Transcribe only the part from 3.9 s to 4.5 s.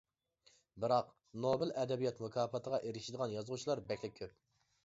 بەكلا كۆپ.